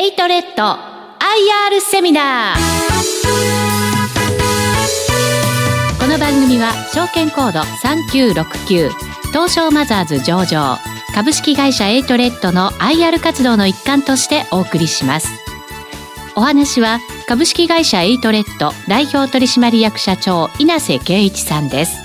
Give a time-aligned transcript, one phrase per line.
[0.00, 2.58] エイトレッド IR セミナー。
[5.98, 8.90] この番組は証券コード3969
[9.32, 10.78] 東証マザーズ上場
[11.16, 15.30] 株式会社エイトレッドの IR 活動の一環としてお送りします。
[16.36, 21.96] お話は株式会社エイトレッド代表取締役社長稲瀬圭一さんです。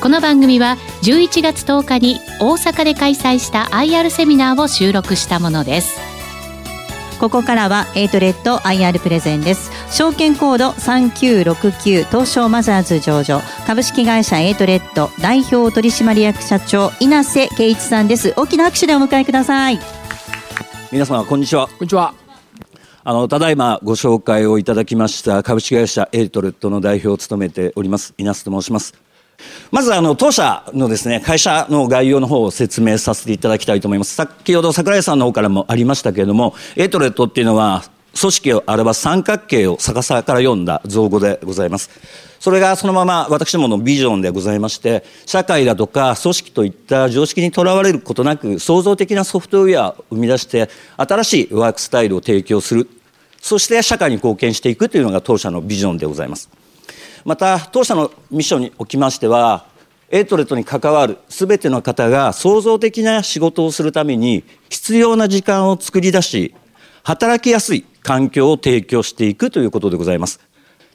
[0.00, 6.05] この番組は11月10日に大阪で開催した IR セミナーを収録したものです。
[7.18, 9.70] ここからはエイトレッド IR プレゼンです。
[9.90, 13.40] 証券コード3969東証マザーズ上場。
[13.66, 18.34] 株式会社エイトレッド代表取締役社長稲瀬圭一さんです。
[18.36, 19.78] 大きな拍手でお迎えください。
[20.92, 21.68] 皆様こんにちは。
[21.68, 22.14] こんにちは。
[23.08, 29.05] あのただいまご紹介をいただきました株式会社エイトレッドの代表を務めております稲瀬と申します
[29.70, 34.14] まずあの当社のですね会社の概要の方を説明させていただきたいと思います。
[34.14, 37.84] 先ほど桜井さんの方からもありましたけれどもエイトレッドっていうのは
[38.18, 41.90] 組織を表す三角形を逆さから読んだ造語でございます。
[42.40, 52.88] それがそのまま私どものビジョンでございまして社会だとか組織といった常識にとらわれることなく創造的なソフトウェアを生み出して新しいワークスタイルを提供する。
[53.40, 56.48] そして社会に貢献していくというのが当社のビジョンでございます。
[57.26, 59.66] また当社のミッションにおきましては
[60.10, 66.54] エイトレッドに関わる全ての方が創造的な仕事をするために必要な時間を作り出し
[67.02, 70.38] 働きやすい環境を提供していくということでございます。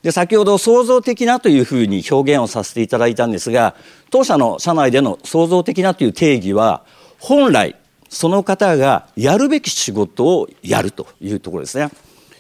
[0.04, 3.76] で先ほど創造的なというふうに表現をさせていただいたんですが
[4.10, 6.86] 当社の社内での創造的なという定義は
[7.20, 7.76] 本来
[8.08, 11.90] その方がやるべき仕事をやるというところですね。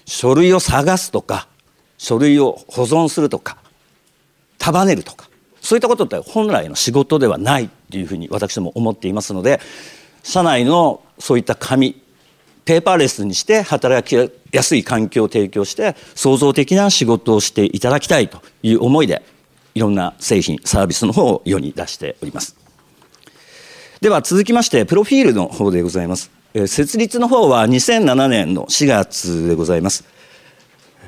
[0.05, 1.49] 書類を探すとか
[1.97, 3.60] 書類を保存するとか
[4.61, 5.27] 束ねるとか
[5.59, 9.59] そういったことって本来の仕事ではないというふうに私ども思っていますので
[10.23, 12.01] 社内のそういった紙
[12.63, 19.23] ペーパーレスにして働きやすい環境を提供して創造的な仕事をしていただきたいという思いで
[19.73, 22.55] いろんな製品サービスの方を世に出しております。
[23.99, 26.29] では続きましてプロフィールの方でございます。
[26.67, 30.03] 設立の方は2007年の4月でございます。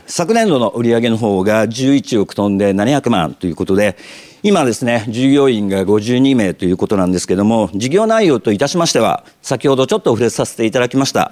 [0.07, 3.97] 昨年度の売上の方が11億飛んで700万ということで、
[4.43, 11.31] 今ですね、従業員が52名ということなんですけども、事業内容といたしましては、先ほどちょっと触れさせていただきました、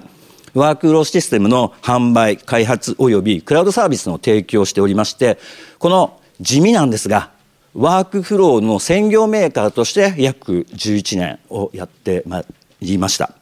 [0.54, 5.38] ワークフローシステムの販売、開発及びクラウドサービスの提供をしておりまして、
[5.78, 7.30] この地味なんですが、
[7.74, 12.46] ワークフローの専業メーカーとして約11年をやってまい
[12.80, 13.41] りました。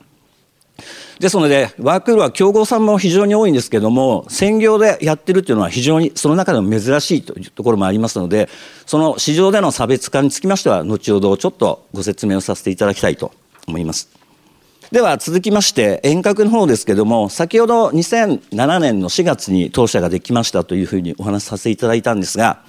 [1.20, 8.48] ですので、ワークールは競合さんも非常に多いんですけども、専業でやってるっていうのは非常にその中でも珍しいというところもありますので、
[8.86, 13.32] その市場での差別化につきましては、後ほどちょっとご説明をさせていただきたいと
[13.68, 14.08] 思います。
[14.92, 22.64] では続きまして遠隔の方ですけども先ほど2007年の4月に当社ができましたというふうにお話しさせていただいたんですが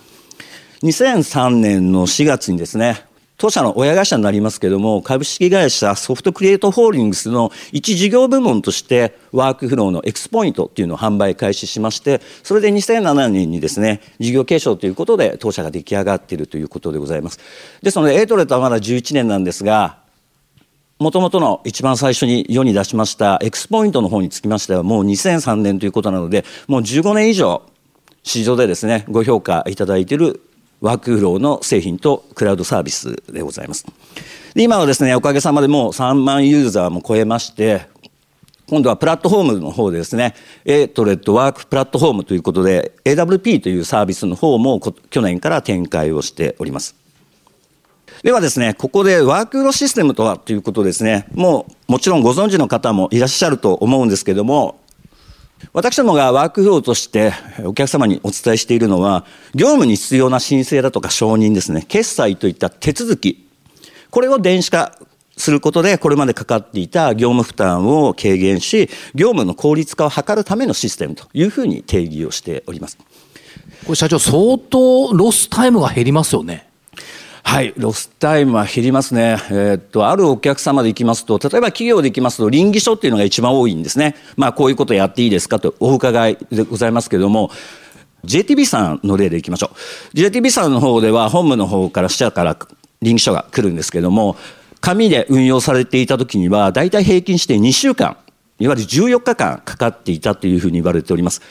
[0.84, 3.06] 2003年の4月にですね
[3.42, 17.40] 当社の親会社になりますけども、株式会社ソフトクリエイトホールディングスの一事業部門として、ワークフローのエクスポイントっていうのを販売開始しまして、それで2007年にですね、事業継承ということで当社が出来上がっているということでございます。
[17.82, 19.98] ですので、エイトレッドはまだ11年なんですが、
[21.00, 27.64] もともとの一番最初に世に出しましたエクスポイントの方につきましてはもう2003年ということなので、もう15年以上
[28.22, 30.42] 市場でですね、ご評価いただいている
[30.82, 33.86] ワークフローの製品とクラウドサービスでございます。
[34.56, 37.88] で今はですね、おかげさまでもう3万ユーザーも超えまして、
[38.68, 40.34] 今度はプラットフォームの方でですね、
[40.66, 46.96] エイトレッドワークプラットフォームということで、AWP というサービスの方も去年から展開をしております。
[48.24, 54.80] ではですね、ここでワークフローシステムとはということですね、もうもちろんご存知の方もいらっしゃると思うんですけども、
[55.74, 57.34] 私どもがワークフローとして
[57.64, 63.48] お客様にお伝えしているのは、業務に必要な申請だとか承認ですね、決済といった手続き、
[64.10, 64.98] これを電子化
[65.38, 72.98] することで、これまでかかっていた業務負担を軽減し、業務の効率化を図るためのシステムというふうに定義をしております。
[73.86, 76.71] これ社長、相当ロスタイムが減りますよね。
[77.44, 79.38] はい、ロスタイムは減りますね。
[79.50, 84.16] えー、っと、あるお客様で行きますと、例えば企業で行きますと、稟議書っていうのが一番多いんですね。
[84.38, 85.60] まあ、こういうことやっていいですか？
[85.60, 87.52] とお伺いでございますけれども、
[88.26, 89.72] JTB さんの例でいきましょ
[90.14, 90.18] う。
[90.18, 92.58] JTB さんの方では、本部の方から社から
[93.02, 94.38] 稟議書が来るんですけれども、
[94.80, 98.18] 紙で運用されていた時には、大体平均して2週間、
[98.60, 101.42] いわゆる14日間かかっていたというふうに言われております。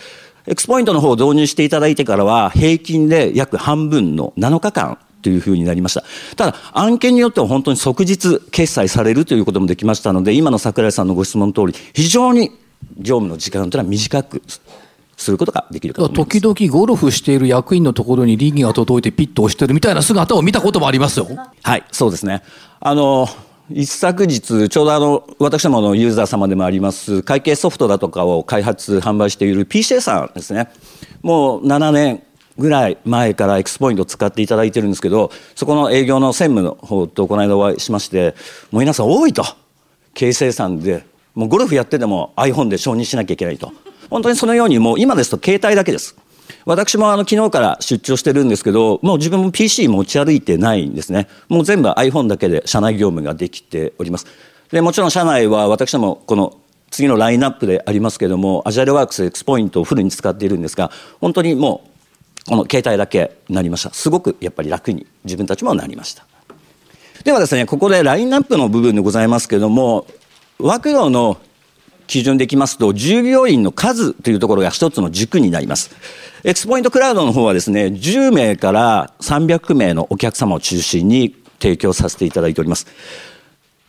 [0.46, 6.04] エクスポイントの方を導入していただいてからは、平均で約半分の7日間というふうになりました。
[6.36, 12.50] ただ、案件によっては本当に即日決済されるということもできましたので、今の桜井さんのご質問通り、非常に
[12.96, 14.42] 業務の時間というのは短く
[15.16, 15.94] することができる。
[15.94, 21.28] 時々ゴルフしている役員のところにリギが届いてピッと押してるみたいな姿を見たこともありますよ。
[21.62, 22.42] はい、そうですね。
[22.80, 23.28] あの、
[23.72, 30.70] 一昨日、ちょうどあの、私どものユーザー様でもあります、会計ソフトだとかを開発、販売している PCA さんですね。
[31.22, 32.22] もう7年
[32.60, 38.34] ぐらい前からエクスポイントを使っていただいてるんですけど、そこの営業の専務の方とこの間お会いしまして、
[38.70, 39.44] もう皆さん多いと。
[40.14, 41.04] 経営生産で、
[41.34, 43.72] もうゴルフやってても iPhone で承認しなきゃいけないと。
[44.10, 46.16] 本当にそのようにもう今ですと携帯だけです。
[46.66, 51.28] 私もあの昨日から出張してるんですけど、もう自分も PC 持ち歩いてないんですね。
[51.48, 54.26] もう全部 iPhone だけで社内業務ができております。
[54.70, 56.58] で、もちろん社内は私もこの
[56.90, 60.90] 次のラインナップでありますけども、アジャイルワークスエクスポイントをフルに使っているんですが、
[61.20, 61.89] 本当にもう
[62.46, 63.92] この携帯だけなりました。
[63.92, 66.24] すごくやっぱり楽に自分たちもなりました。
[67.24, 70.06] ではですね、ここでラインナップの部分でございますけども、
[70.58, 71.38] 枠量の
[72.06, 75.90] 基準でいきますと、従業員の数というところが一つの軸になります。
[76.42, 82.86] エクスポイントクラウドの方はですね、10名から300名のお客様を中心に提供させていただいております。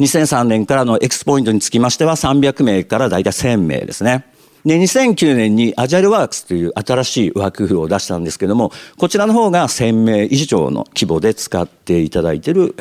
[0.01, 4.25] 2003年からのエクスポイントにつきましては300名から大体1000名ですね。
[4.66, 12.75] で、2009年にアジャイルワークスという新しい枠を出したんですけども、こちらの方が1000名以上の規模で使っていただいている、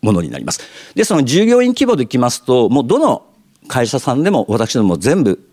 [0.00, 0.60] ものになります。
[0.94, 3.26] で、その従業員規模でいきますと、もうどの
[3.66, 5.44] 会社さんでも私ども全部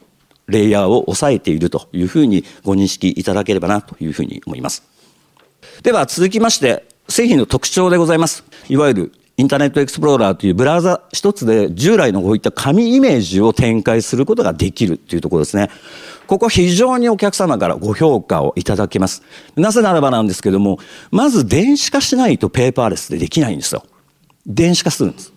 [0.48, 4.84] レイヤーを抑えているというふうにご認識いただければなというふうに思います。
[5.82, 8.44] では続きまして、製品の特徴でございます。
[8.70, 15.70] いわゆるインターネットエクスプローラーというブラウザ一つで従来のこういった紙イメージを展開することができるというところですね。
[16.26, 19.24] ここ非常にお客様からご評価をいただけます。
[19.58, 20.80] なぜならばなんですけども、
[21.12, 23.84] まず電子化しないとペーパーレスでできないんですよ。
[24.48, 25.34] 電子化するんです。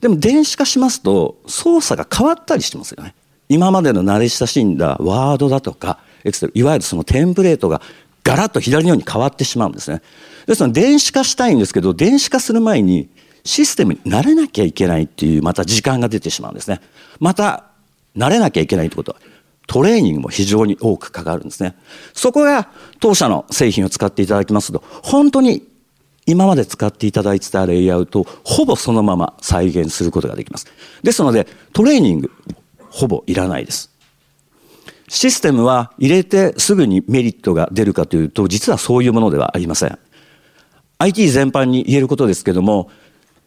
[0.00, 3.14] でも電子化しますと操作が変わったりしてますよね。
[3.48, 7.82] 今までの慣れ親しんだワードだとか、エクセル、いわゆるそのテンプレートが
[8.22, 10.02] ガラッと左のように変わってしまうんですね。
[10.46, 13.08] ですので電子化したいんですけど、電子化する前に
[13.44, 16.80] システムに慣れなきゃいけないっていうまた時間が出てしまうんですね。
[17.18, 17.64] また
[18.16, 19.18] 慣れなきゃいけないってことは
[19.70, 21.76] トレーニングも非常に多くかかるんですね。
[22.12, 25.64] そこが当社の製品を使っていただきますと、本当に
[26.26, 30.66] 今まで使っていただいてたレイアウトをほぼそのまま再現することができます。
[31.04, 32.32] ですので、トレーニング、
[32.88, 33.90] ほぼいらないです。
[35.08, 39.98] システムは入れてすぐにメリットが出るかというと、実はそういうものではありません。
[40.98, 42.90] IT 全般に言えることですけども、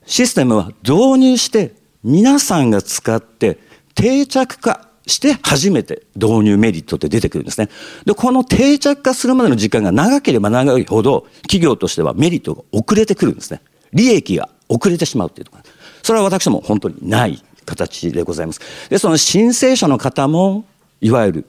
[0.06, 1.74] システムは導入して
[2.04, 3.58] 皆さんが使って
[3.96, 7.70] 定着化して初めて導入メリットって出てくるんですね。
[8.06, 13.62] で、この定着化するまでの時間が長ければ長いほど企業としてはメリットが遅れてくるんですね。
[13.92, 15.64] 利益が遅れてしまうっていうところ。
[16.04, 18.62] それは私も本当にない形でございます。
[18.90, 20.66] で、その申請者の方も
[21.02, 21.46] いわゆる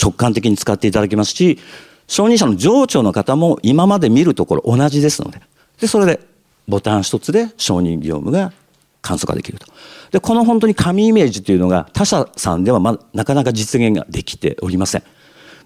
[0.00, 1.58] 直感的に使っていただけますし、
[2.06, 5.40] 承認者の上長の方も今まで見るところ同じですので、
[5.80, 6.20] で、それで
[6.68, 8.52] ボタン一つで承認業務が
[9.00, 9.66] 簡素化できると。
[10.10, 15.02] で、この本当に紙イメージというのが他社さんではまなかなか実現ができておりません。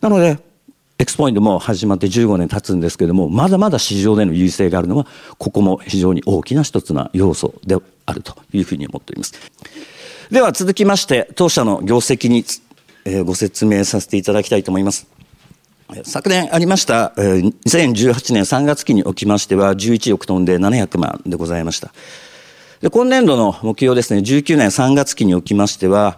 [0.01, 0.39] なので、
[0.99, 5.07] エクスポイントも始まって15年経つんですけども、まだまだ市場での優位性があるのは、
[5.39, 7.77] ここも非常に大きな一つな要素で
[8.07, 9.33] あるというふうに思っております。
[10.31, 12.45] では続きまして、当社の業績に、
[13.25, 15.09] ご説明させていただきたいと思います。
[16.05, 21.93] 昨年ありました、2018年3月期におきましては、11億トンで700万でございました。
[22.81, 26.17] で今年度の目標ですね、19年3月期におきましては、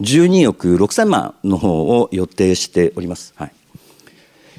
[0.00, 3.32] 12億6000万の方を予定しております。
[3.36, 3.52] はい。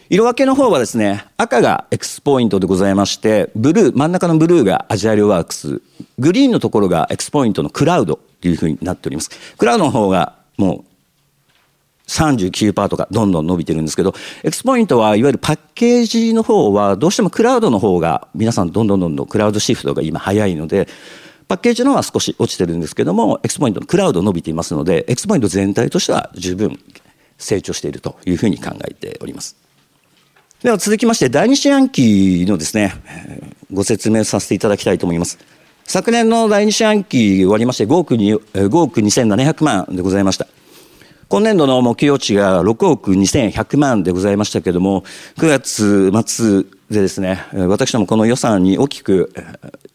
[0.10, 5.82] 色分けの方はですね、赤がエクスポイントでございまして、ブルー、真ん中のブルーがアジャイルワークス、
[6.18, 9.30] グリーンのところがエクスポイントのクラウドというふうになっております。
[9.58, 10.89] クラウドの方がもう
[12.10, 14.14] 39%とかどんどん伸びてるんですけど、
[14.44, 20.88] エクスポイントはいわゆるパッケージの方はどうしてもクラウドの方が皆さんどんどんどんどんクラウドシフトが今早いので、
[21.48, 26.80] パッケージの方は少し落ちてるんですけども、エクスポイントのクラウド伸びていますので、エクスポイント全体としては十分
[27.38, 29.56] 成長しているというふうに考えております。
[30.62, 32.94] では続きまして、第二四半期のですね、
[33.72, 35.40] ご説明させていただきたいと思います。
[35.86, 40.48] 昨年の第二四半期終わりまして5億に、5億2700万でございました。
[41.30, 45.04] 今年度の目標値が6億2100万でございましたけれども、
[45.38, 49.32] 9月末でですね、私どもこの予算に大きく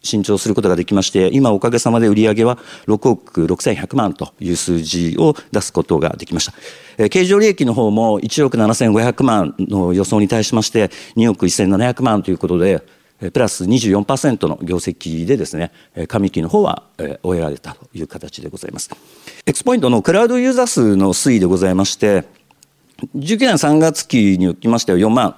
[0.00, 7.08] 伸長することができまして、今おかげさまで売上は6億6100万という数字を出すことができました。
[7.08, 12.80] 経常利益の方も1億7500万の予想に対しまして、2億1700万ということで、
[13.32, 15.72] プラス24%の業績でですね、
[16.08, 16.82] 上期の方は
[17.22, 18.90] 終えられたという形でございます。
[19.46, 22.24] X ポイントのクラウドユーザー数の推移でございまして、
[23.16, 25.36] 19年3月期におきましては4万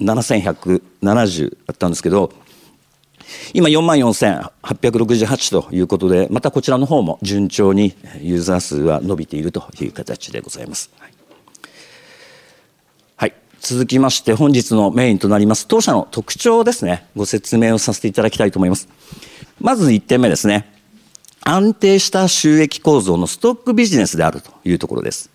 [0.00, 2.32] 7170だったんですけど、
[3.54, 10.90] 今4万4868ということで、またこちらの方も順調にユーザー数は伸びているという形でございます。
[10.98, 11.15] はい。
[13.68, 18.88] 続きまして本日のメインとなります当社の特徴ですね、ご説明をさせていただきたいと思います。
[19.60, 20.72] まず1点目ですね。
[21.40, 25.30] 安定した収益構造のストックビジネスであるというところです。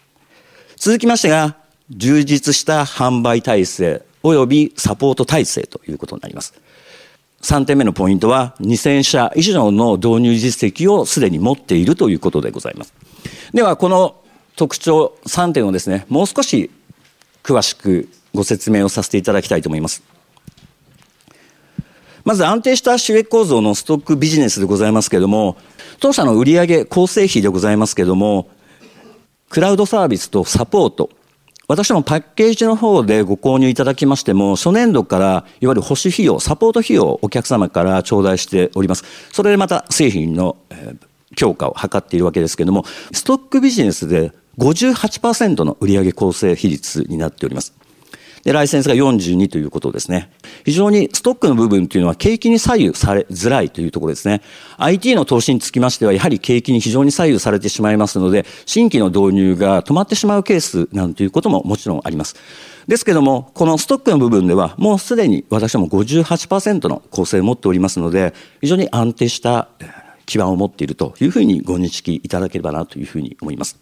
[0.77, 1.57] 続きましてが、
[1.89, 6.53] 充実した販売体制及びサポート体制ということになります。
[7.41, 12.93] 3点目のポイントは2000社以上の導入実績をすでに持っているということでございます。
[13.53, 14.15] ではこの
[14.55, 16.71] 特徴3点をですねもう少し
[17.43, 20.03] 詳しくご説明をさせていただきたいと思います。
[22.23, 25.57] まず安定した収益構造のストックビジネスでございますけれども
[25.99, 28.47] 当社の売上構成費でございますけれども
[29.49, 31.09] クラウドサービスとサポート
[31.71, 39.05] 私どもパッケージの方でご購入いただきましても、初年度からいわゆる保守費用、サポート費用をお客様から頂戴しております。
[39.31, 40.57] それでまた製品の
[41.37, 42.83] 強化を図っているわけですけれども、
[43.13, 47.73] ストックビジネスで58%の売上構成比率になっております。
[48.43, 50.31] で、ライセンスが42ということですね。
[50.65, 54.41] 非常にストックの部分というのは景気に左右されづらいというところですね。
[54.77, 62.35] IT の投資につきましては、やはり景気に非常に左右されてしまいますので、新規の導入が止まってしまうケースなんていうことももちろんあります。
[62.87, 69.69] ですけども、このストックの部分では、もうすでに私ども58%の構成を持っておりますので、非常に安定した
[70.25, 73.77] 基盤を持っているというふうにご認識いただければなというふうに思います。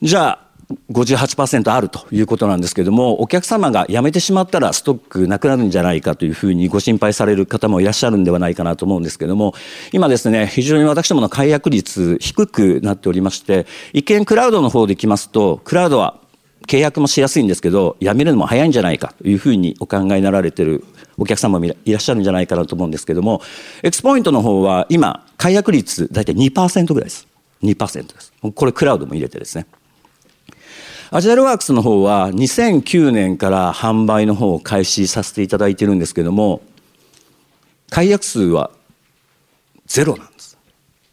[0.00, 0.47] じゃあ、
[0.92, 9.54] 58%あるということなんですけれども、お客様が辞めてしまったらストックなくなるんじゃないかというふうにご心配される方もいらっしゃるんではないかなと思うんですけれども、
[9.92, 16.20] 今ですね、非常に私どもの解約率低くなっておりまして、一見クラウドの方できますと、クラウドは
[16.66, 20.84] 契約もしやすいんですけど、辞めるのも早いんじゃないかというふうにお考えになられてる
[21.16, 23.40] お客様もいらっしゃるんじゃないかなと思うんですけども、
[23.82, 27.26] エクスポイントの方は今、解約率大体2%ぐらいです。
[27.62, 28.32] 2%です。
[28.54, 29.66] これクラウドも入れてですね。
[31.10, 36.60] アジャイルワークスの方は2009年から販売の方を開始させていただいてるんですけども、
[37.88, 38.70] 解約数は
[39.86, 40.58] ゼロなんです。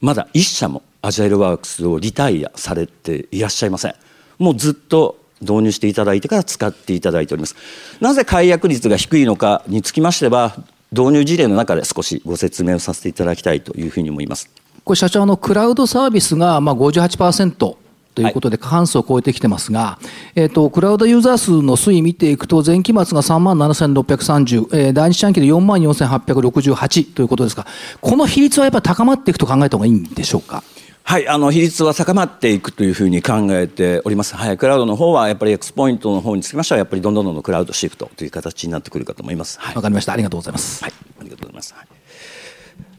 [0.01, 3.95] まだ一社もアジャイルワークスをリタイアされていらっしゃいません。
[4.37, 7.55] もうずっと導入していただいてから使っていただいております。
[8.01, 10.57] なぜ解約率が低いのかにつきましては、
[10.91, 14.49] 導入事例の中で少しご説明をさせていただきたいというふうに思います。
[14.83, 17.84] これ社長のクラウドサービスがまあ58%
[18.15, 19.99] ということで過半数を超えてきてますが、は
[20.35, 27.67] い、えっ、と、クラウドユーザー数の推移見ていくと、前期末が3万7630、えー、第二四半期で4万4868ということですが、
[28.01, 30.63] この比率はやっぱり高まっていくと考えた方がいいんでしょうか？
[31.07, 34.35] はい、あの比率は高まっていくというふうに考えております。
[34.35, 39.59] はい、クラウドの方はやっぱりエクスポイントの方につきましてはやっぱりどんどんどんどんクラウドシフトという形になってくるかと思います。
[39.59, 40.13] はい、わかりました。
[40.13, 40.83] ありがとうございます。
[40.83, 41.75] はい、ありがとうございます。
[41.75, 41.94] はい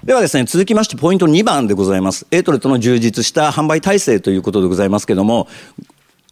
[0.06, 2.28] ではですね、続きましてポイント2番でございます。
[2.30, 5.48] エイトレッドの充実した販売体制ということでございますけれども、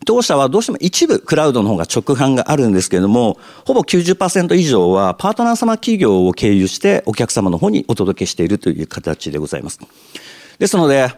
[0.07, 9.81] 当社はどうしても一部クラウドの方が直販があるんですけれども、ほぼ90%以上はパートナー様企業を経由してお客様の方にお届けしているという形でございます。
[10.61, 11.13] ですので、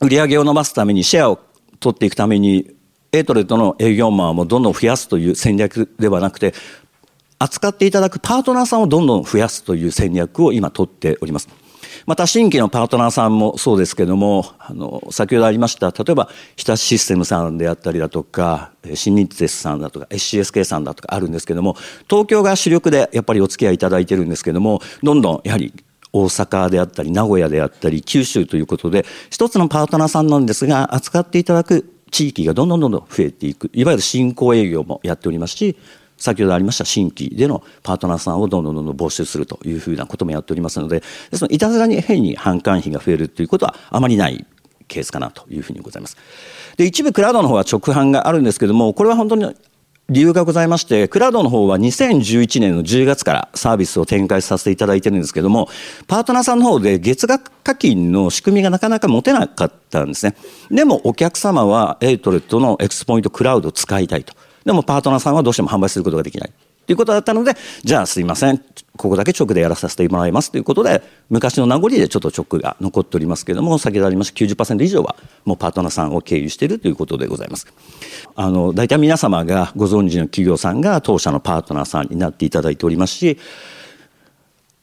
[0.00, 1.40] 売上を伸ばすためにシェアを
[1.78, 2.70] 取っていくために、
[3.12, 6.54] エイトレットの営業マンをどんどん増やすという戦略ではなくて、
[7.38, 11.50] 扱っていただくパートナーさんをどんどん増やすという戦略を今取っております。
[12.06, 21.76] また新規のパートナーさんもそうですけども、あの、先ほどありました、例えば、日立システムさんであったりだとか、新日鉄さんだとか、SCSK さんだとかあるんですけども、
[22.08, 25.72] 東京が主力でやっぱりお付き合いいただいてるんですけども、どんどんやはり
[26.12, 33.70] 大阪であったり、名古屋であったり、九州ということで、一つのパートナーさんなんですが、扱っていただく地域がどんどんどんどん増えていく。
[33.72, 35.76] いわゆる新興営業もやっておりますし、
[36.22, 44.46] 先ほどありました新規でのパートナーさんをどんどんどんどん募集するというふうなこともやっておりますので、ですので、いたずらに変に販管費が増えるということはあまりない
[44.86, 46.16] ケースかなというふうにございます。
[46.76, 49.52] で、一部クラウドの方は直販があるんですけども、これは本当に
[50.08, 55.68] 理由がございまして、クラウドの方は2011年の10月からサービスを展開させていただいてるんですけども、
[56.06, 60.36] パートナーさんの方で月額課金の仕組みがなかなか持てなかったんですね。
[60.70, 64.34] でもお客様はエイトレッドのエクスポイントクラウドを使いたいと。
[64.64, 66.52] でもパートナーさんはどうしても販売することができない。
[66.86, 67.54] ということだったので、
[67.84, 68.58] じゃあすいません、
[68.96, 75.14] ここだけ直でやらさせてもらいますということで、昔の名残でちょっと直が残っておりますけれども、先ほどありました90%以上は
[75.44, 77.66] もうパートナーさんを経由しているということでございます。
[78.34, 83.38] あの、大体皆様がご存知の企業さんが当社のパートナーさんになっていただいておりますし、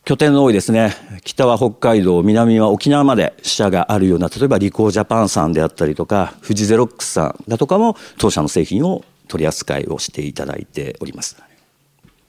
[0.05, 11.37] 拠点の多いですね、北は北海道、南は沖縄まで支社があるような、例えばリコージャパンさんであったりとか、富士ゼロックスさんだとかも、当社の製品を取り扱いをしていただいております。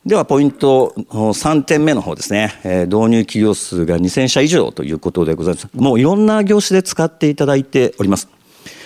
[0.06, 5.68] では、ポイント3点目の方ですね、え導入企業数が2000社以上ということでございます。
[5.74, 8.28] もういろんな業種で使っていただいております。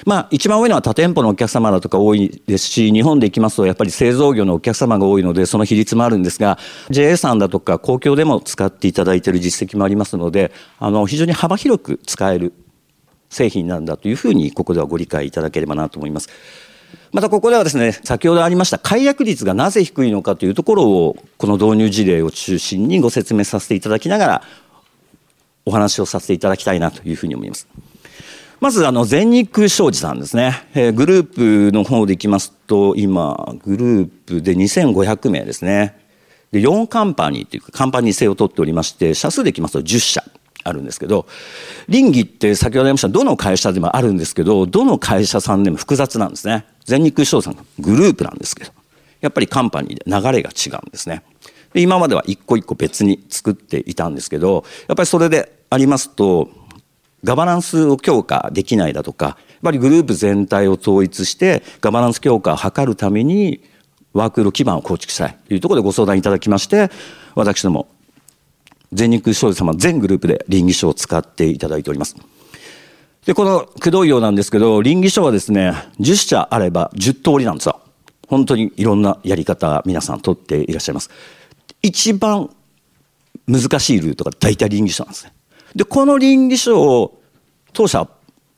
[0.05, 6.59] まあ、一番多いのは他店舗のお客様だとか多いですし、日本で行きますと、やっぱり製造業のお客様が多いので、その比率もあるんですが、
[6.91, 12.53] JA さんだとか公共でも使っていただいている実績もありますので、あの、非常に幅広く使える
[13.31, 16.29] 製品なんだというふうに、ここではご理解いただければなと思います。
[17.13, 24.43] またここではですね、先ほどありました解約率がなぜ低いのかというところを、この導入事例を中心にご説明させていただきながら、
[25.67, 27.69] お話をさせていただきたいなというふうに思います。
[28.61, 30.67] まず、あの、全日空商事さんですね。
[30.75, 35.99] えー、グループの方でいきますと、今、グループで2500名ですね。
[36.51, 40.25] で、4カンパニーというか、カンパニー制を取っておりまして、社数でいきますと10社
[40.65, 41.27] あるんですけど、
[41.89, 46.65] 倫理って先ほど言いました、どの会社でもあるんですけど、どの会社さんでも複雑なんですね。
[46.85, 48.73] 全日空商さんのグループなんですけど、
[49.21, 51.23] やっぱりカンパニーで流れが違うんですね。
[51.73, 56.49] で今までは一個一個別に作っていたんですけど、やっぱりそれでありますと、
[57.25, 63.63] ガバナンスを強化できないだとか、やっぱりグループ全体を統一してガバナンス強化を図るために
[64.13, 66.91] ワークロ基盤を構築したいというところでご相談いただきまして、
[67.35, 67.89] 私ども
[68.95, 72.17] 全日空商事様全グループで倫理書を使っていただいております。
[73.27, 77.81] で、この駆動用なんですけど、倫理書はですね、10社あれば10通りなんですよ。
[78.29, 81.11] 本当にいろんなやり方皆さん取っていらっしゃいます。
[81.83, 82.51] 一番
[83.47, 85.33] 難しいルートが大体倫理書なんですね。
[85.75, 87.21] で、この倫理書を
[87.73, 88.09] 当社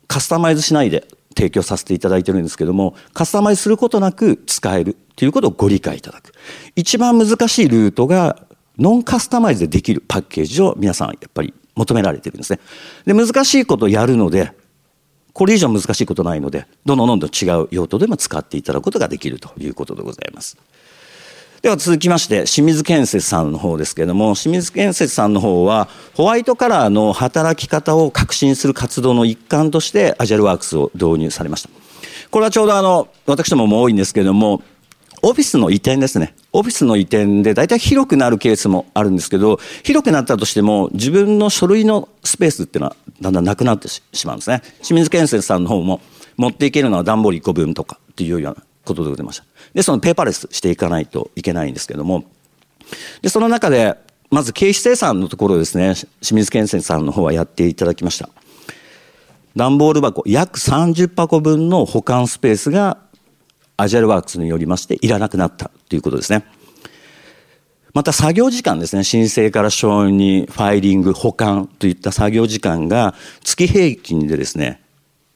[0.06, 6.32] カスタマイズしないで提供させていただいてるんですけども、カスタマイズすることなく使えるということをご理解いただく。
[6.76, 8.45] 一番難しいルートが
[8.78, 12.60] ノンカスタマイズでできるパッケージを皆さんやっぱり求められてるんですね。
[13.04, 14.52] で、難しいことをやるので、
[15.32, 20.56] これ以上難しいことないので、どんどんどんどん違う用途でも使っていただくことができるということでございます。
[21.62, 31.70] では続きまして、清水建設さんの方ですけれども、清水建設さんの方は、ホワイトカラーの働き方を革新する活動の一環として、アジャルワークスを導入されました。
[32.30, 34.62] これはちょうどあの、私どもも多いんですけれども、
[35.28, 36.36] オフィスの移転ですね。
[36.52, 44.62] オフィスの移転で大体広くなるケースもあるんですけど、広くなったとしても自分の書類のスペースっていうのはだんだんなくなってしまうんですね。
[44.82, 46.00] 清水建設さんの方も
[46.36, 49.44] 持っていけるのは段ボール1個分とかっていうようなことでございました。
[49.74, 52.22] で、そのペーパーレスしていかないといけないんですけども、
[53.20, 53.96] で、その中で、
[54.30, 58.30] まず経費生産のところですね、清水建設さんの方はやっていただきました。
[59.56, 62.98] 段ボール箱、約30箱分の保管スペースが
[63.76, 66.44] アジャルワークスによりましていらなくなったということですね。
[67.92, 74.82] また作業時間ですね、申請から承認、ファイリング、保管といった作業時間が月平均でですね、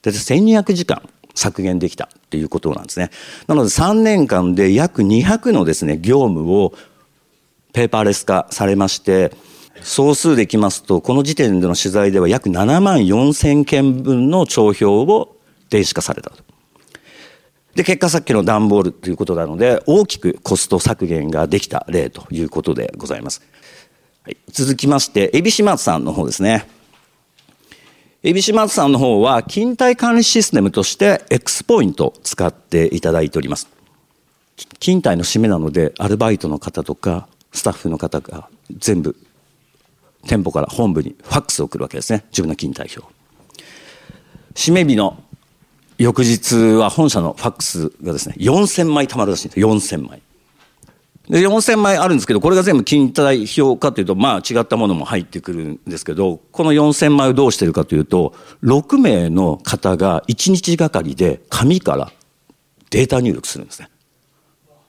[0.03, 1.03] 大体1200時間
[1.35, 3.11] 削減できたということなんですね。
[3.47, 6.75] なので3年間で約200のですね、業務を
[7.73, 9.33] ペーパーレス化されまして、
[9.83, 15.37] 総数でいきますと、この時点での取材では約7万4千件分の帳票を
[15.71, 16.50] 電子化されたと。
[17.75, 23.43] で、結果さっきの段ボールということなので、大きくコスト削減ができた例ということでございます。
[24.23, 26.69] はい、続きまして、エビシマツさんの方ですね。
[28.23, 33.69] エビシマツさんの方は、勤怠管理システムとして X ポイントを使っていただいております。
[34.79, 39.17] 勤怠の締めなので、アルバイトの方とか、スタッフの方が全部、
[40.27, 42.25] 店舗から本部にファックスを送るわけですね。
[42.31, 43.11] 自分の勤怠表。
[44.55, 45.23] 締め日の
[46.01, 49.69] 翌日は本社のファックスがですね、4000枚貯まるらしいんですよ。
[49.69, 50.23] 4000枚。
[51.29, 58.33] で、4000枚あるんですけど、これが全部金代表かというと、まあ違ったものも入ってくるんですけど、この4000枚をどうしてるかというと、
[58.63, 62.11] 6名の方が1日がかりで紙から
[62.89, 63.91] データ入力するんですね。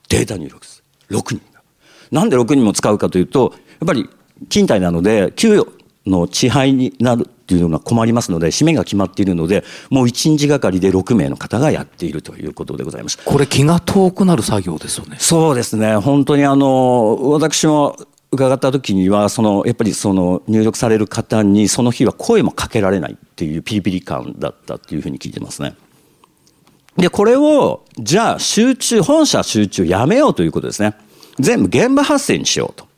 [0.08, 1.18] データ入力する。
[1.18, 1.62] 6人が。
[2.10, 4.10] なんで6人も使うかというと、やっぱり
[4.48, 13.20] 勤怠なので、給与の支配になるっていうのが困りますので、締めが決まっているので、もう1日がかりで6名の方がやっているということでございます。
[13.24, 15.18] これ気が遠くなる作業ですよね。
[15.20, 15.96] そうですね。
[15.98, 17.98] 本当にあの、私も
[18.32, 25.76] 伺った時には、その、やっぱりその入力される方にその日は声もかけられないっていうピリピリ感だったっていうふうに聞いてますね。
[26.98, 30.96] で、これを、じゃあ集中、本社集中やめようということですね。
[31.40, 32.91] 全部現場発生にしようと。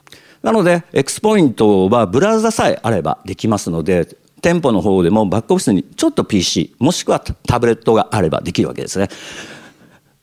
[0.44, 4.08] なので、X ポイントはブラウザさえあればできますので、
[4.42, 9.08] 店舗の方でもバックオフィスにちょっと PC、もしくはタブレットがあればできるわけですね。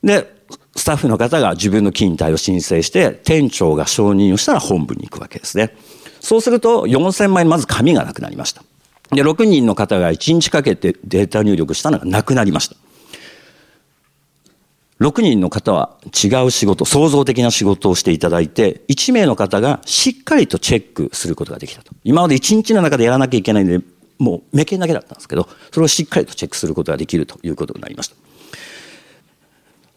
[0.05, 0.31] で、
[0.77, 5.75] スタッフの方が自分の勤怠を申請して、店長が承認をしたら本部に行くわけですね。
[6.21, 8.63] そうすると4000枚まず紙がなくなりました。
[9.13, 12.77] で、6人の方が1日かけてデータ入力したのがなくなりました。
[15.01, 21.93] 6人の方は違う仕事、創造的な仕事をしていただいて、1名の方がしっかりとチェックすることができたと。
[22.05, 23.81] 今まで1日の中でやらなきゃいけないんで、
[24.19, 28.17] もう目見だけだったんですけど、それをしっかりとチェックすることができるということになりました。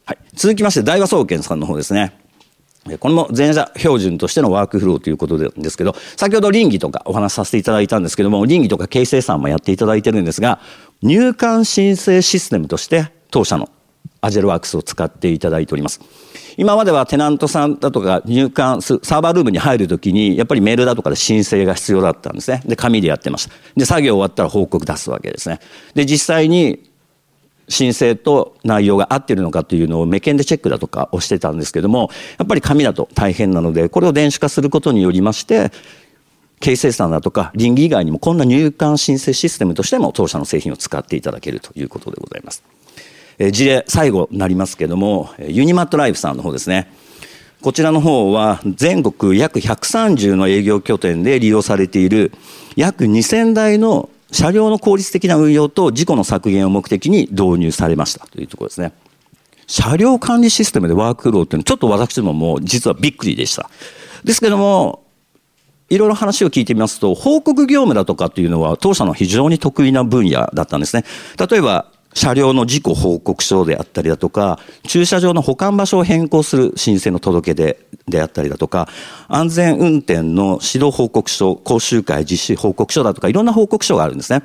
[0.06, 0.18] はい。
[0.34, 2.14] 続きまして、大和総研さんの方ですね。
[3.00, 10.60] これも前者標準としてのワークフローということですけど、先ほど倫理とかお話しさせていただいたんですけども、倫理とか形成さんもやっていただいてるんですが、
[11.02, 13.70] 入管申請システムとして当社の
[14.24, 16.00] アジェルワークスを使っていただいております。
[16.56, 22.62] 今まではテナントさんだとか入管サーバールームに入るときに、やっぱりメールだとかで申請が必要だったんですね。
[22.66, 23.54] で、紙でやってました。
[23.76, 25.60] で、作業終わったら報告出すわけですね。
[25.94, 26.90] で、実際に
[27.68, 35.72] 申請と内容が合ってるのかというのを目検でチェックだとかをしてたんですけども、やっぱり紙だと大変なので、これを電子化することによりまして、
[36.60, 42.64] 経生産だとか倫理以外にもこんな入管申請システムとしても当社の製品を使っていただけるということでございます。
[43.40, 46.92] え事例最後になりますけども、ユニマットライフさんの方ですね。
[47.62, 52.34] こちらの方は全国約130の営業拠点で利用されている
[52.76, 58.92] 約2000台の車両の効率的な運用と事故の削減を目的に導入されましたというところですね。
[59.68, 63.70] 車両管理システムでワークフローっていうのはちょっと私どもも実はびっくりでした。
[64.26, 65.04] ですけども、
[65.90, 71.06] いろいろ話を聞いてみますと、報告業務だとかっていうのは当社の非常に得意な分野だったんですね。
[71.50, 78.88] 例えば、車両の事故報告書であったりだとか、駐車場の保管場所を変更する申請の届け出であったりだとか、
[79.28, 84.44] 安全運転の指導報告書、講習会実施報告書だとか、いろんな報告書があるんですね。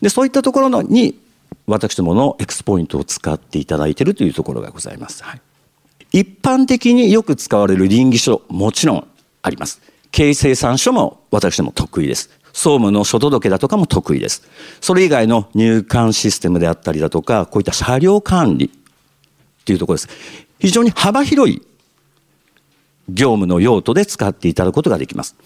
[0.00, 1.18] で、そういったところのに、
[1.66, 5.22] 私どものエクスポイントを使っていただいているというところがございます。
[5.22, 5.40] はい、
[6.12, 9.06] 一般的によく使われる倫理書、もちろん
[9.42, 9.80] あります。
[10.10, 12.30] 経営生産書も私ども得意です。
[12.52, 14.42] 総務の書届だとかも得意です。
[14.80, 20.08] それ以外の入管システムであったりだとか、こういった車両管理っていうところです。
[20.58, 21.62] 非常に幅広い
[23.08, 25.36] 業務の用途で使っていただくことができます。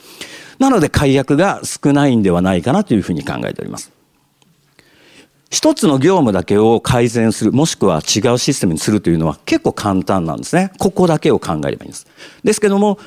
[0.59, 3.93] なので解約が少ないんではないかなというふうに考えております。
[5.51, 10.73] 一つの業務だけを改善する、もしくは違うシステムにするというのは結構簡単なんですね。
[10.79, 12.07] ここだけを考えればいいんです。
[12.43, 12.99] ですけども、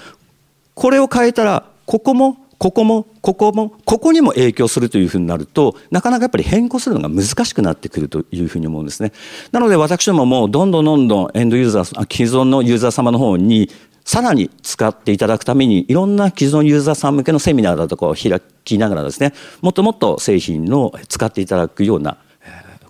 [0.74, 9.14] これを変えたら、ここもここもここもここにも影響するというふうになるとなかなかやっぱり変更するのが難しくなってくるというふうに思うんですね。
[9.52, 13.70] なので私どももどんどんどんどんエンドユーザー既存のユーザー様の方に
[14.04, 22.18] さらに使っていただくためにいろんな既存ユーザーさん向けのセミナーだとかを開きながらですねもっともっと製品の使っていただくような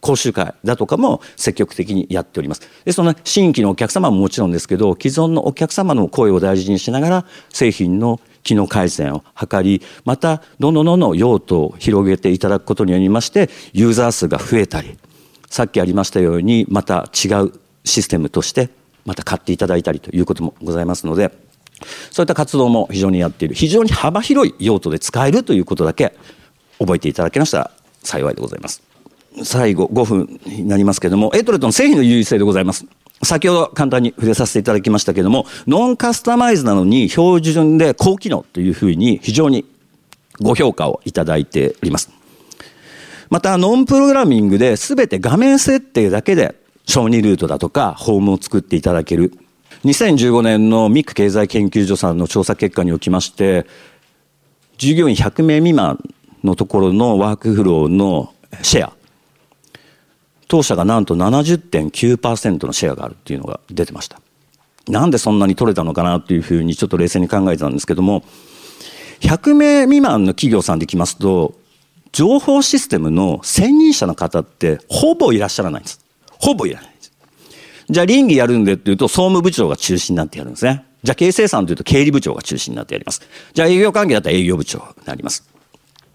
[0.01, 2.61] 講習会だとかも積極的にやっております。
[2.85, 14.97] で、その新規のお客様ももちろんですけど、既存のお客様の声を大事にしながら、製品の機能改善を図り、また、どんどんどんどん用途を広げていただくことによりまして、ユーザー数が増えたり、
[15.49, 18.69] さっきありましたように、また違うシステムとして、
[19.05, 21.31] また買っていただいたりということもございますので、
[22.11, 23.53] そういった活動も非常にやっている。
[23.53, 26.15] 非常に幅広い用途で使えるということだけ
[26.79, 27.71] 覚えていただけましたら
[28.03, 28.81] 幸いでございます。
[29.43, 32.85] 最後5分になりますけれども、エイトレッドの製品の優位性でございます。
[33.23, 39.65] 先ほど簡単に触れさせていただきましたけれども、ノンカスタマイズなのに標準で高機能というふうに非常に
[40.41, 42.09] ご評価をいただいております。
[43.29, 46.55] また、ノンプログラミングで全て画面設定だけで
[46.85, 49.33] 小児ルートだとかホームを作っていただける。
[49.85, 53.65] 2015年のミック経済研究所さんの調査結果におきまして、
[54.77, 56.03] 従業員100名未満
[56.43, 58.93] のところのワークフローのシェア、
[60.49, 64.19] 当社がなんと70.9%のシェアがあるっていうのが出てました。
[64.87, 68.23] なんでそんなに取れたのかなっていうふうにちょっと冷静に考えてたんですけども、
[69.21, 71.53] 100名未満の企業さんできますと、
[72.11, 76.03] 情報システムの専任者の方ってほぼいらっしゃらないんです。
[76.39, 77.11] ほぼいらないんです。
[77.87, 80.83] じゃあ倫理やるんでっていうと総務部長が中心になってやるんですね。
[81.03, 83.21] じゃあ経営生産というと経理部長が中心になってやります。
[83.53, 85.47] じゃあ営業関係だったら営業部長になります。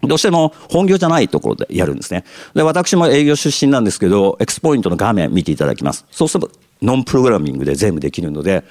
[0.07, 2.23] どうしても本業じゃないところでやるんですね。
[2.53, 6.05] で、私も営業出身なんですけど、エクスポイントの画面見ていただきます。
[6.11, 8.63] そうすると、ノンプログラミングで全部できるので、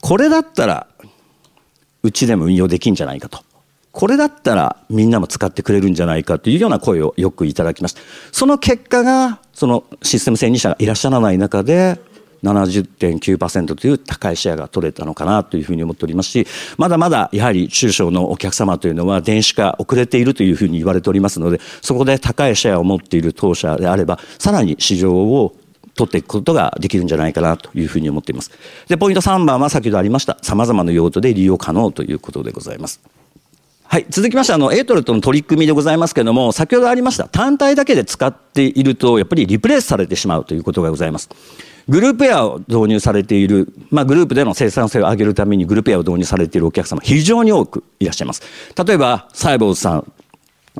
[0.00, 0.86] これだったら、
[2.02, 3.40] うちでも運用できんじゃないかと。
[3.90, 8.00] これだったらみんなも使ってくれるんじゃないかというような声をよくいただきました。
[8.30, 12.00] その結果が、そのシステム専任者がいらっしゃらない中で、
[12.42, 16.46] 70.9%という高いシェアが取れたのかなというふうに思っておりますし、
[16.76, 25.54] まだまだやはり中小のお客様というのは電子化遅れているというふうに言われておりますので、そこで高いシェアを持っている当社であれば、さらに市場を
[25.94, 28.52] 取っていくことができるんじゃないかなというふうに思っています。
[28.86, 33.00] で、ポイント3番は先ほどありました、様々な用途で利用可能ということでございます。
[33.90, 34.06] はい。
[34.10, 41.30] 続きまして、あの、エイトレッドの取り組みでございますけれども、先ほどありました、単体だけで使っていると、やっぱりリプレイスされてしまうということがございます。
[41.88, 48.42] グループウェアを導入されている、まあ、グループでの生産性を上げるためにグループウェアを導入されているお客様、非常に多くいらっしゃいます。
[48.84, 50.12] 例えば、サイボウズさん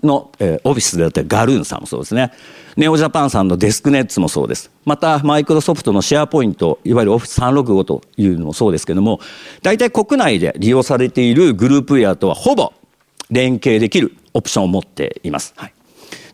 [0.02, 2.32] の、えー、オフィスであったり、ガルーンさんもそうですね。
[2.76, 4.70] ネオジャパンさんのデスクネッツもそうです。
[4.84, 9.20] また、マイクロソフトのシェアポイント、いわゆるオフィス365というのもそうですけども、
[9.62, 12.72] 大体国内で利用されているグループウェアとはほぼ
[13.30, 15.54] 連携できるオプションを持っています。
[15.56, 15.72] はい。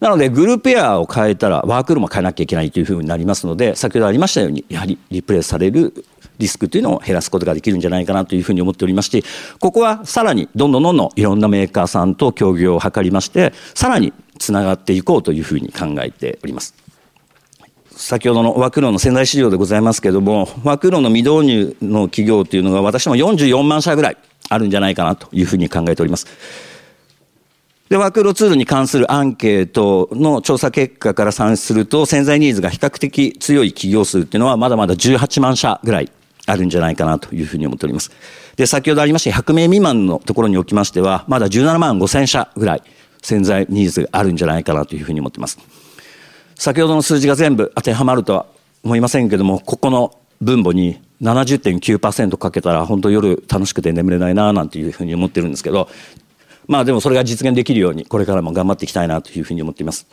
[0.05, 6.05] なので、グループエアを変えたら、ワークルームを変えなきゃいけないというふうになりますので、先ほどありましたように、やはりリプレイされる
[6.37, 9.23] リスクというのを減らすことができるんじゃないかなというふうに思っておりまして、
[9.61, 16.75] ここはさらにどんどんどんどんいろんなメーカーさんと協業を図りまして、さらにつながっていこうというふうに考えております。
[17.91, 24.19] 先ほどのワークロの潜在市場でございますけれども、ワークロの未導入の企業というのが私も44万社ぐらい
[24.51, 26.27] あるんじゃないかなというふうに考えております。
[27.89, 36.11] で、ワークローツールに関するアンケートの調査結果から算出すると、潜在ニーズが比較的強い企業数っていうのはまだまだ18万社ぐらい
[36.47, 38.11] あるんじゃないかなというふうに思っております。
[38.57, 42.83] で、先ほどありました100名未満のところにおきましては、まだ17万5千社ぐらい
[43.23, 45.59] 潜在ニーズがあるんじゃないかなというふうに思っています。
[46.55, 48.47] 先ほどの数字が全部当てはまるとは
[48.83, 55.89] 思いませんけども、ここの分母に70.9%かけたら本当夜楽しくて眠れないななんていうふうに思ってるんですけど、
[56.67, 60.07] まあでもそれが実現できるようにこれからも頑張っていきたいなというふうに思っています。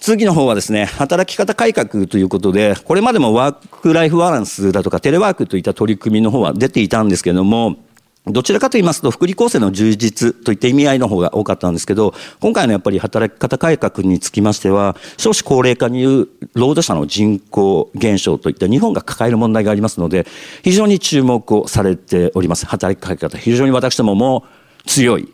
[0.00, 7.76] 次の方はですね、働き方改革ということで、これまでもワークライフバランスだとかテレワークといった取り組みの方は出ていたんですけども、
[8.26, 20.26] どちらかと言いますと、福利厚生の充実といった意味合いの方が多かったんですけど、今回のやっぱり働き方改革につきましては、少子高齢化による労働者の人口減少といった日本が抱える問題がありますので、
[20.62, 22.66] 非常に注目をされております。
[22.66, 23.36] 働き方。
[23.36, 24.44] 非常に私どもも
[24.90, 25.32] 強い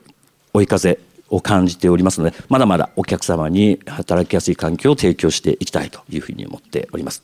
[0.53, 0.99] 追い風
[1.31, 7.23] を感じておりますので、まだまだお客様に働きやすい環境を提供していきたいというふうに思っております。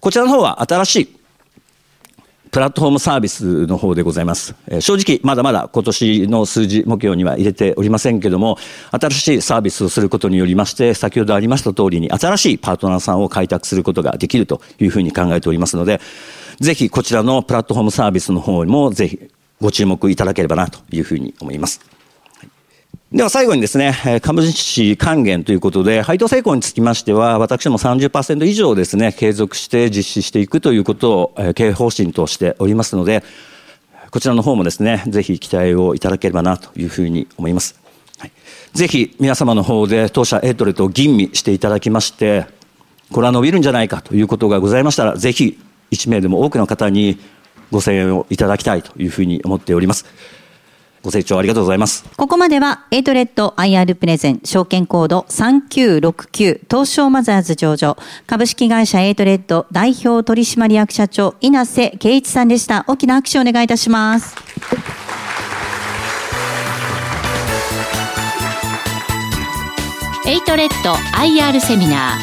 [0.00, 1.16] こちらの方は新しい
[2.50, 4.80] プラットフォームサービスの方でございますえ。
[4.80, 8.58] 正直、まだまだ今年の数字目標には入れておりませんけども、
[8.90, 16.00] 新しいサービスをすることによりまして、先ほどありました通りに新しいパートナーさんを開拓することができるというふうに考えておりますので、
[16.58, 19.18] ぜひこちらのプラットフォームサービスの方にもぜひ
[19.62, 21.80] ご注目いただければなというふうに思います。
[23.12, 33.22] では最後にですね、株主還元ということで、配当成功につきましては、私も30%以上ですね、継続して実施していくということを経営方針としておりますので、
[34.10, 37.78] こちらの方もですね、ぜひ期待をいただければなというふうに思います。
[38.18, 38.32] はい、
[38.72, 42.46] ぜひ皆様の方で当社エイトレッドを吟味していただきまして、
[43.12, 45.58] これは伸びるんじゃないかということがございましたら、ぜひ
[45.90, 47.18] 1名でも多くの方に
[47.72, 50.04] ご声援をいただきたいというふうに思っております。
[51.02, 52.04] ご清聴ありがとうございます。
[52.16, 57.96] ここまでは、エイトレッド IR プレゼン、証券コード3969、東証マザーズ上場、
[58.28, 62.84] 株式会社エイトレッド代表取締役社長、稲瀬圭一さんでした。
[62.86, 64.36] 大きな拍手をお願いいたします。
[70.24, 72.16] エイトレッド IR セミナ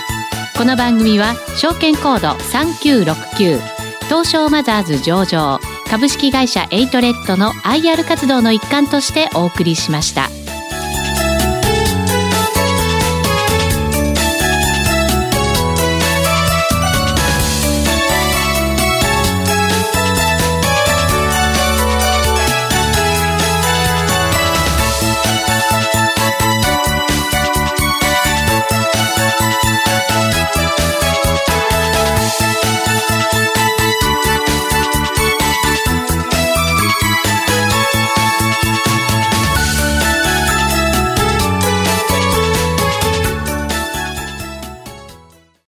[0.56, 0.58] ー。
[0.58, 3.79] この番組は、証券コード3969、
[4.10, 10.39] 東証マザーズ上場株式会社エイトレッドの IR 活動の一環としてお送りしました。